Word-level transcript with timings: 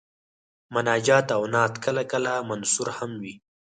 مناجات 0.75 1.27
او 1.37 1.43
نعت 1.53 1.73
کله 1.83 2.03
کله 2.11 2.33
منثور 2.49 2.87
هم 2.97 3.11
وي. 3.21 3.33